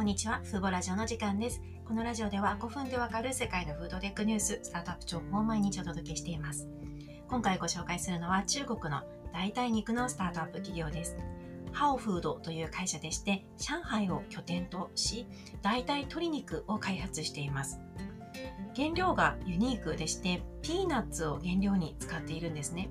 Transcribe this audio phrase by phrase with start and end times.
[0.00, 0.40] こんにちは。
[0.44, 1.60] フーボラジオの時間です。
[1.84, 6.66] このラジオでは5分でわかる世界のフードテックニュース、スタートアップ情報を毎日お届けしています。
[7.28, 11.18] 今回ご紹介するのは中国の代替肉のスタートアップ企業です。
[11.72, 15.26] ハオフードという会社でして、上海を拠点とし、
[15.60, 17.78] 代替鶏肉を開発しています。
[18.74, 22.88] 原料がユニークでして、ピーナッツを原料に使っているんですね。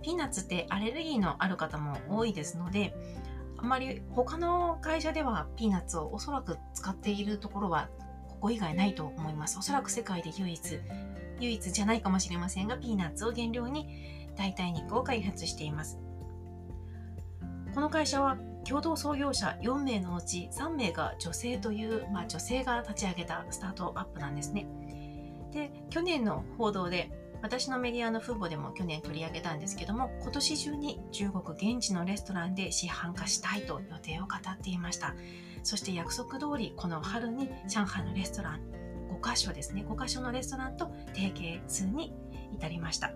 [0.00, 2.96] ピーナッツってアレルギーのある方も多いですので、
[3.58, 7.88] あまり他の会社ではピーナッツをおそらく使っているところは
[8.28, 9.58] ここ以外ないと思います。
[9.58, 10.80] おそらく世界で唯一、
[11.40, 15.98] 唯一じゃないかもしれませんが、ピーナッツを原料に代替肉を開発しています。
[17.74, 24.66] この会社は共同創業者4名のうち3名が女性という、まあ、女性が立ち上げたスタートアップなんですね。
[25.52, 27.10] で、去年の報道で
[27.40, 35.14] 私のメディアのフーボでも去年取り上げたんですけども、今年中に中国現地のレストランで市販化したいと予定を語っていました。
[35.62, 38.60] そして約束通り、この春に上海のレストラン
[39.10, 42.14] 5カ所ですね、5カ所のレストランと提携数に
[42.52, 43.12] 至りました。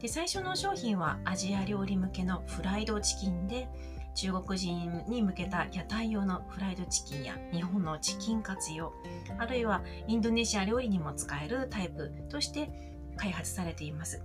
[0.00, 3.68] で、最初の商品はアジア料理向けのフライドチキンで、
[4.14, 8.92] 中国人に向けた屋台用のフライドチキンや日本のチキンカツ用、
[9.38, 12.89] あるいはインドネシア料理にも使えるタイプとして
[13.20, 14.22] 開発されています。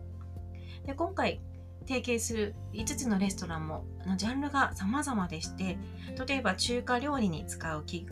[0.86, 1.42] で今回
[1.88, 5.78] 提携する5つのレストランもあのジャンルが様々でして、
[6.26, 8.08] 例えば中華料理に使う器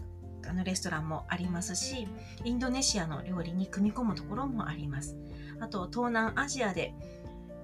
[0.46, 2.08] あのレストランもありますし、
[2.44, 5.16] インドネシアの料理に組み込むところもあります。
[5.60, 6.94] あと、東南アジアで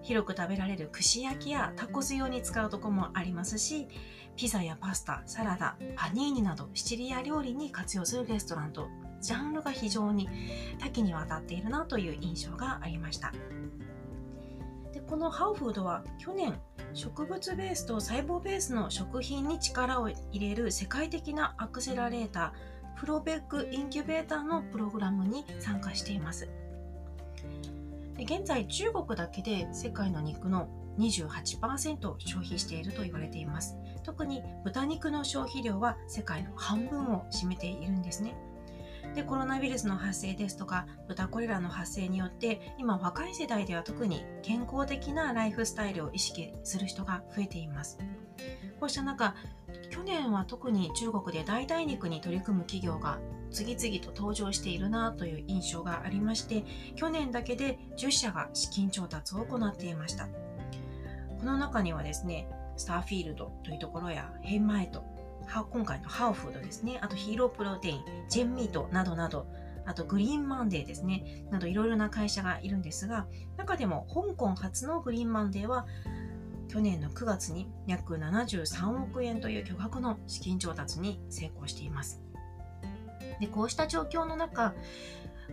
[0.02, 3.88] 広く食べられる串焼きやタコス用に使うところもありますし、
[4.38, 8.88] ピザやパスタ、サラダ、パニーニなどシチリア料理に活用するレストランと
[9.22, 10.30] ジャンルが非常に
[10.80, 13.32] 多岐にわたっているなという印象がありました。
[14.94, 16.60] でこのハウフードは去年
[16.94, 26.50] 植物ベースと細胞ベースの食品に力を入れる世界的なアクセラレータープロベックインキュベーターのプログラムに参加しています。
[28.18, 30.68] で現在中国だけで世界の肉の
[30.98, 33.78] 28%消費していると言われています。
[34.04, 38.36] 特に豚肉の消費量は世界の半分を占めているんですね。
[39.16, 47.98] でコロナウイルスの発生ですとか豚コレラの発生によって今若い世代では特に健康的なライフスタイルを意識する人が増えています。
[48.80, 49.36] こうした中
[49.90, 53.20] 去年は特に中国で代替肉に取り組む企業が
[53.52, 56.64] 次々と登場しているなという印象がありまして
[56.96, 60.28] 去年だけで10社が資金調達を行っていました。
[61.40, 65.04] この中にはですねスターフィールドというところやヘンマイト
[65.72, 69.48] 今回のハオフードですね、あとヒーロープロテイン、ジェンミートなどなど、
[69.86, 73.28] あとグリーンマンデーですね、などいろいろな会社がいるんですが、
[73.58, 75.88] 中でも香港初のグリーンマンデーは、
[76.68, 82.22] 去年の9月に約73億円という巨額の資金調達に成功しています。
[83.40, 84.76] で、こうした状況の中、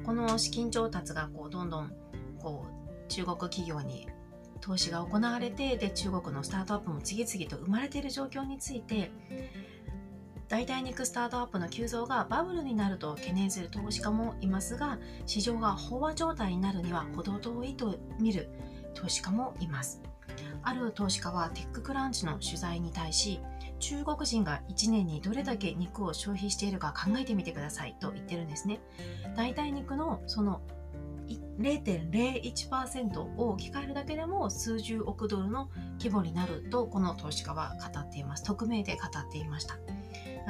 [0.04, 1.92] この資金調達がこうどんどん
[2.38, 4.08] こう中国企業に
[4.60, 9.10] 投資が行われて、で、中国のスタートアップも次々と生まれている状況について、
[10.48, 18.48] 代替肉スタートアップの急増がバブルになると懸念する投資家もいますが、市場が飽和状態になるには程遠いと見る
[18.94, 20.00] 投資家もいます。
[20.62, 23.40] ある投資家はテッククランチの取材に対し、
[23.80, 28.80] 中国人が1年にどれだけ肉を消費しているか考えてみてくださいと言ってるんですね。
[29.36, 30.60] 代替肉のその
[31.58, 38.44] 0.01%を置き換えるだけでも数十億ドルの規模になるとこの投資家は語っています。
[38.44, 39.76] 匿名で語っていました。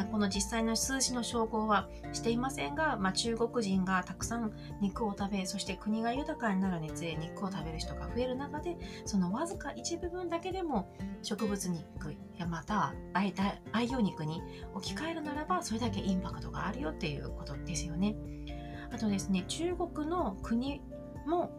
[0.04, 10.92] この実際の数字の照合はしていませんが、まあ、中国人がたくさん肉を食べ、そして国が豊かになるにつれ肉を食べる人が増える中で、そのわずか一部分だけでも
[11.22, 14.42] 植物肉やまた培養肉に
[14.74, 18.14] 置き換えるならば、それだけインパクトがあるよっていうことですよね。
[18.92, 20.80] あとですね、中国の国
[21.26, 21.50] も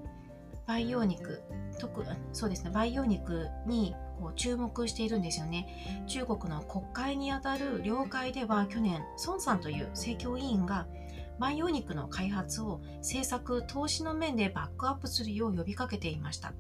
[0.68, 1.42] 培養肉、
[1.80, 6.04] 特そうですね、培養肉にこう注目しているんですよね。
[6.08, 10.88] 中国の国会にあたる領会では去年、孫さんという政教委員が
[11.40, 16.54] 培養肉の開発を政策、投資の面でバックアップするよう呼びかけていました。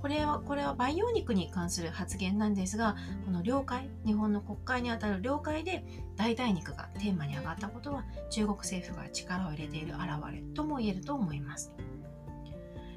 [0.00, 5.84] これは、これは培養肉に関する発言なんですが、この領会、日本の国会にあたる領会で
[6.16, 11.72] 代替肉がテーマに上がったことは中国政府が力を入れている表れとも言えると思います。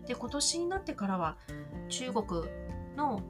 [0.07, 1.37] で、今年になってからは
[1.89, 2.25] 中国
[2.95, 3.21] の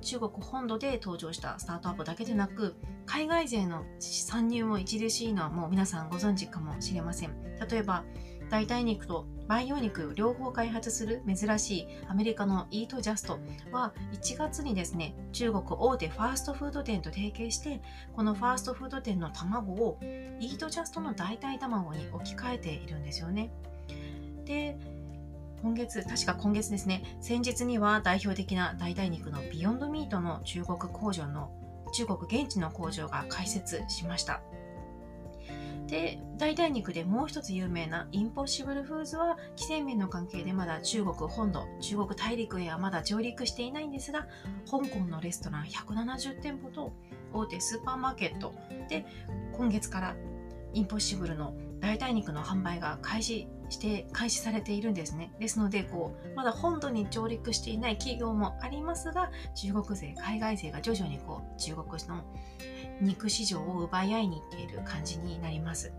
[0.00, 2.76] 中国本土で登場したスタートアップだけでなく、
[3.06, 7.32] 海外勢の参入も著しいのはもう皆さんご存知かもしれません。
[7.68, 8.04] 例えば、
[8.50, 13.38] 代替肉と培養肉両方開発する珍しいアメリカのイートジャスト
[13.72, 17.80] は1月にですね中国大手ファーストフード店と提携して
[18.14, 23.50] このファーストフード店の卵をイートジャストの代替卵に置き換えているんですよね
[24.44, 24.78] で
[25.62, 31.50] 今月、確か今月ですね、先日には代表的な代替肉のビヨンドミートの中国工場の、
[31.92, 34.40] 中国現地の工場が開設しました。
[35.88, 44.28] で、代替肉でもう一つ有名なインポッシブルフーズは、規制面の関係でまだ中国本土、中国大陸へはまだ上陸していないんですが、
[44.70, 46.92] 香港のレストラン170店舗と
[47.32, 48.54] 大手スーパーマーケット
[48.88, 49.04] で
[49.52, 50.16] 今月から
[50.72, 55.32] インポッシブルの代替肉の販売が開始して開始されているんですね。
[55.38, 62.24] ですのでこうまだ本土に上陸していない企業もありますが中国勢海外勢が徐々にこう中国の
[63.00, 65.92] 肉市場を奪い合いに行っている感じになります。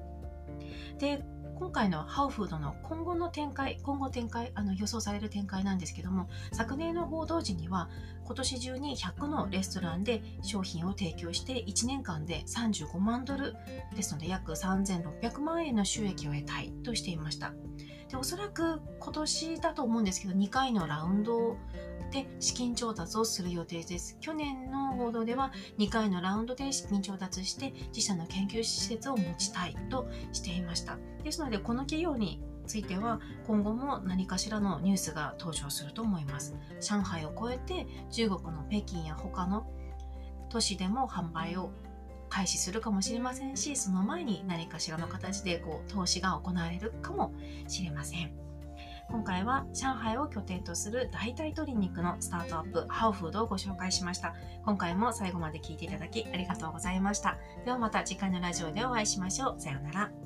[0.97, 1.23] で
[1.59, 7.89] 今回のハウフードの今後の展開、今後展開、あの予想される展開なんですけども、昨年の報道時には、
[8.23, 13.55] 今年中に100のレストランで商品を提供して1年間で35万ドル
[13.93, 17.51] ですので約3600万円の収益を得たいとしていました。
[18.07, 21.57] でおそらく今年だと思うんですけど2回のラウンド
[22.09, 24.17] で資金調達をする予定です。
[24.19, 30.97] 去年の報道では2回のラウンドで資金調達して自社の研究施設を持ちたいとしていました。
[31.23, 36.55] ですのでこの企業については今後も何かしらのニュースが登場すると思います。
[36.81, 39.67] 上海を超えて中国の北京や他の
[40.49, 41.71] 都市でも販売を
[42.29, 47.33] 開始するかもしれませんしその前に何かしらの形でこう投資が行われるかも
[47.67, 48.48] しれません。
[49.11, 54.35] 今回は上海を拠点とする代替鶏肉のスタートアップハウフードをご紹介しました。
[54.65, 57.37] 今回も最後まで聞いていただきありがとうございました。
[57.65, 59.59] ではまた次回のラジオでお会いしましょう。
[59.59, 60.18] さようなら。